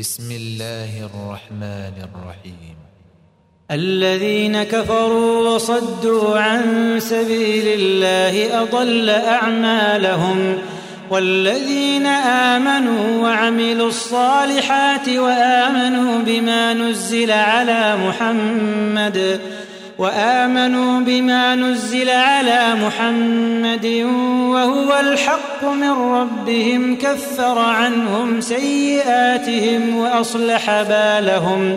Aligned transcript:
بسم 0.00 0.32
الله 0.32 0.92
الرحمن 1.10 1.96
الرحيم. 2.08 2.76
الذين 3.70 4.62
كفروا 4.62 5.48
وصدوا 5.48 6.38
عن 6.38 6.62
سبيل 7.00 7.66
الله 7.66 8.62
أضل 8.62 9.10
أعمالهم 9.10 10.58
والذين 11.10 12.06
آمنوا 12.56 13.22
وعملوا 13.22 13.88
الصالحات 13.88 15.08
وآمنوا 15.08 16.18
بما 16.18 16.74
نزل 16.74 17.30
على 17.30 17.96
محمد 17.96 19.40
وآمنوا 19.98 21.00
بما 21.00 21.54
نزل 21.54 22.10
على 22.10 22.74
محمد 22.74 23.86
وهو 24.54 25.00
الحق 25.00 25.49
من 25.64 25.90
ربهم 25.90 26.96
كفر 26.96 27.58
عنهم 27.58 28.40
سيئاتهم 28.40 29.96
وأصلح 29.96 30.82
بالهم. 30.82 31.76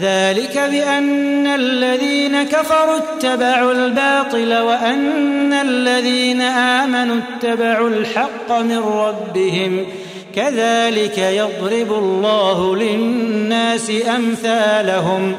ذلك 0.00 0.58
بأن 0.70 1.46
الذين 1.46 2.42
كفروا 2.42 2.96
اتبعوا 2.96 3.72
الباطل 3.72 4.58
وأن 4.58 5.52
الذين 5.52 6.40
آمنوا 6.42 7.16
اتبعوا 7.16 7.88
الحق 7.88 8.52
من 8.52 8.78
ربهم. 8.78 9.86
كذلك 10.34 11.18
يضرب 11.18 11.92
الله 11.92 12.76
للناس 12.76 13.92
أمثالهم. 14.16 15.34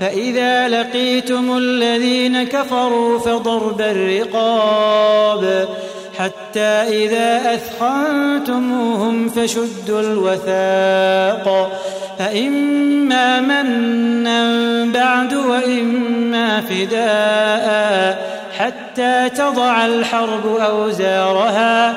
فإذا 0.00 0.68
لقيتم 0.68 1.56
الذين 1.56 2.42
كفروا 2.42 3.18
فضرب 3.18 3.80
الرقاب. 3.80 5.68
حتى 6.20 6.60
إذا 6.60 7.54
أثخنتموهم 7.54 9.28
فشدوا 9.28 10.00
الوثاق. 10.00 11.72
فإما 12.18 13.40
منا 13.40 14.84
بعد 14.84 15.34
وإما 15.34 16.60
فداء. 16.60 18.30
حتى 18.58 19.28
تضع 19.28 19.86
الحرب 19.86 20.56
أوزارها. 20.56 21.94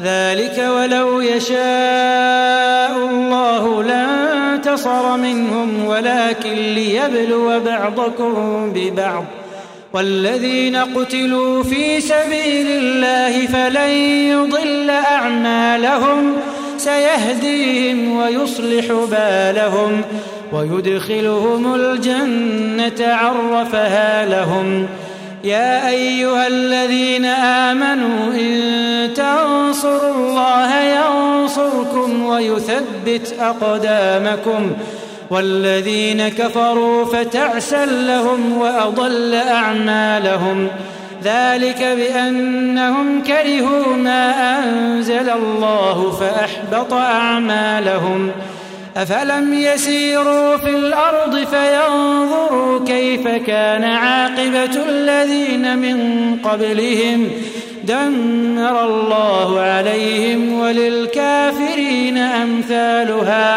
ذلك 0.00 0.64
ولو 0.68 1.20
يشاء 1.20 2.96
الله 3.10 3.82
لانتصر 3.82 5.16
منهم 5.16 5.84
ولكن 5.86 6.54
ليبلو 6.54 7.60
بعضكم 7.60 8.72
ببعض. 8.74 9.24
والذين 9.94 10.76
قتلوا 10.76 11.62
في 11.62 12.00
سبيل 12.00 12.66
الله 12.66 13.46
فلن 13.46 13.90
يضل 14.30 14.90
أعمالهم. 14.90 16.32
سيهديهم 16.78 18.16
ويصلح 18.16 18.84
بالهم 19.10 20.02
ويدخلهم 20.52 21.74
الجنة 21.74 23.06
عرفها 23.14 24.26
لهم. 24.26 24.86
يا 25.44 25.88
أيها 25.88 26.46
الذين 26.46 27.24
آمنوا 27.24 28.34
إن 28.34 29.14
تنصروا 29.14 30.14
الله 30.14 30.70
ينصركم 30.80 32.24
ويثبت 32.24 33.34
أقدامكم. 33.40 34.72
والذين 35.30 36.28
كفروا 36.28 37.04
فتعسا 37.04 37.86
لهم 37.86 38.58
وأضل 38.58 39.34
أعمالهم. 39.34 40.68
ذلك 41.24 41.96
بأنهم 41.96 43.22
كرهوا 43.22 43.96
ما 43.96 44.58
أنزل 44.58 45.30
الله 45.30 46.10
فأحبط 46.10 46.92
أعمالهم. 46.92 48.30
أفلم 48.96 49.54
يسيروا 49.54 50.56
في 50.56 50.70
الأرض 50.70 51.36
فينظروا 51.36 52.86
كيف 52.86 53.28
كان 53.28 53.84
عاقبة 53.84 54.82
الذين 54.88 55.78
من 55.78 55.98
قبلهم. 56.44 57.30
دمر 57.84 58.84
الله 58.84 59.60
عليهم 59.60 60.60
وللكافرين 60.60 62.18
أمثالها. 62.18 63.56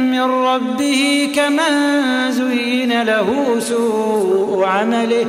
من 0.11 0.21
ربه 0.21 1.29
كمن 1.35 2.31
زين 2.31 3.01
له 3.01 3.59
سوء 3.59 4.65
عمله 4.65 5.25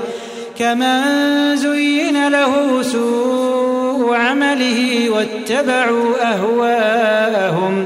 كمن 0.58 1.02
زين 1.56 2.28
له 2.28 2.82
سوء 2.82 4.14
عمله 4.14 5.10
واتبعوا 5.10 6.14
أهواءهم. 6.22 7.84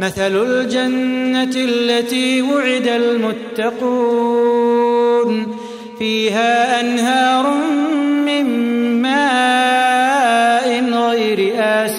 مثل 0.00 0.42
الجنة 0.42 1.54
التي 1.56 2.42
وعد 2.42 2.86
المتقون. 2.86 4.52
فيها 5.98 6.80
أنهار 6.80 7.54
من 8.26 8.46
ماء 9.02 10.68
غير 10.90 11.52
آسٍ 11.58 11.98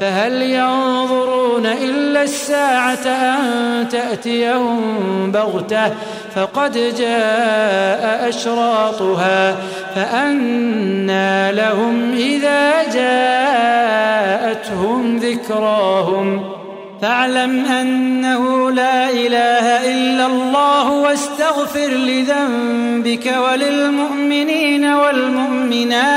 فهل 0.00 0.42
ينظرون 0.42 1.66
إلا 1.66 2.22
الساعة 2.22 3.06
أن 3.06 3.88
تأتيهم 3.88 5.32
بغتة؟ 5.32 5.92
فقد 6.34 6.72
جاء 6.98 8.28
أشراطها 8.28 9.56
فأنى 9.94 11.52
لهم 11.52 12.12
إذا 12.12 12.82
جاءتهم 14.42 15.16
ذكراهم. 15.16 16.56
فاعلم 17.02 17.64
أنه 17.64 18.70
لا 18.70 19.10
إله 19.10 19.92
إلا 19.92 20.26
الله 20.26 20.90
واستغفر 20.90 21.88
لذنبك 21.88 23.34
وللمؤمنين 23.38 24.84
والمؤمنات. 24.84 26.16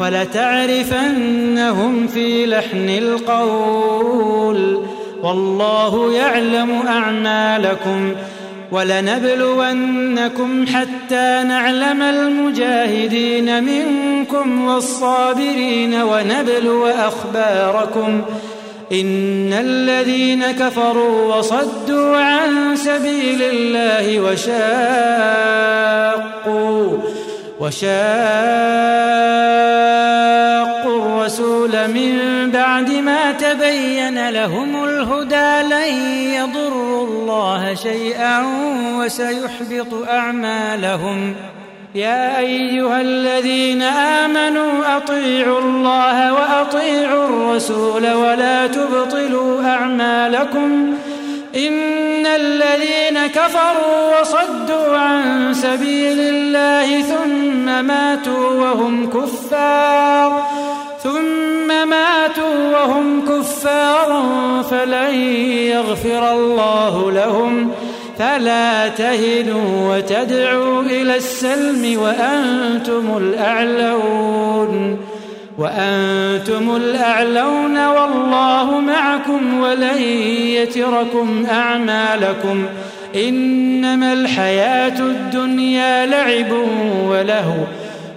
ولتعرفنهم 0.00 1.66
في 2.06 2.46
لحن 2.46 2.88
القول 2.88 4.82
والله 5.22 6.12
يعلم 6.12 6.82
أعمالكم 6.86 8.12
ولنبلونكم 8.72 10.66
حتى 10.66 11.42
نعلم 11.48 12.02
المجاهدين 12.02 13.64
منكم 13.64 14.68
والصابرين 14.68 15.94
ونبلو 15.94 16.86
أخباركم 16.86 18.22
إن 18.92 19.52
الذين 19.52 20.44
كفروا 20.52 21.34
وصدوا 21.34 22.16
عن 22.16 22.76
سبيل 22.76 23.42
الله 23.42 24.20
وشاقوا 24.20 25.66
وشاقوا 27.60 27.86
الرسول 30.96 31.88
من 31.88 32.50
بعد 32.50 32.90
ما 32.90 33.32
تبين 33.32 34.28
لهم 34.28 34.84
الهدى 34.84 35.74
لن 35.74 35.94
يضروا 36.34 37.06
الله 37.06 37.74
شيئا 37.74 38.44
وسيحبط 38.98 40.08
أعمالهم. 40.08 41.34
يا 41.94 42.38
أيها 42.38 43.00
الذين 43.00 43.82
آمنوا 43.82 44.96
أطيعوا 44.96 45.60
الله 45.60 46.32
وأطيعوا 46.32 47.28
الرسول 47.28 48.12
ولا 48.12 48.66
تبطلوا 48.66 49.64
أعمالكم. 49.64 50.94
إن 51.56 51.72
الذين 52.36 53.26
كفروا 53.26 54.20
وصدوا 54.20 54.96
عن 54.96 55.54
سبيل 55.54 56.20
الله 56.20 57.02
ثم 57.02 57.84
ماتوا 57.84 58.50
وهم 58.50 59.10
كفار 59.10 60.46
ثم 61.02 61.88
ماتوا 61.88 62.70
وهم 62.72 63.24
كفار 63.28 64.10
فلن 64.70 65.14
يغفر 65.74 66.32
الله 66.32 67.12
لهم. 67.12 67.70
فلا 68.18 68.88
تهنوا 68.88 69.96
وتدعوا 69.96 70.82
إلى 70.82 71.16
السلم 71.16 72.02
وأنتم 72.02 73.16
الأعلون. 73.16 74.98
وأنتم 75.58 76.76
الأعلون 76.76 77.86
والله 77.86 78.80
معكم 78.80 79.60
ولن 79.60 80.02
يتركم 80.38 81.46
أعمالكم 81.50 82.64
إنما 83.14 84.12
الحياة 84.12 85.00
الدنيا 85.00 86.06
لعب 86.06 86.52
وله 87.08 87.66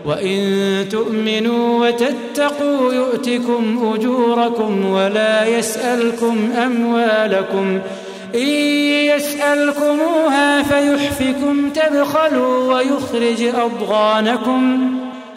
وإن 0.05 0.86
تؤمنوا 0.91 1.88
وتتقوا 1.88 2.93
يؤتكم 2.93 3.91
أجوركم 3.93 4.86
ولا 4.86 5.46
يسألكم 5.46 6.50
أموالكم 6.65 7.79
إن 8.36 8.48
يسألكموها 9.15 10.63
فيحفكم 10.63 11.69
تبخلوا 11.69 12.74
ويخرج 12.74 13.43
أضغانكم 13.43 14.99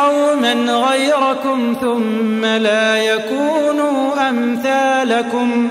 قوما 0.00 0.52
غيركم 0.88 1.76
ثم 1.80 2.44
لا 2.44 3.02
يكونوا 3.02 4.28
أمثالكم. 4.28 5.70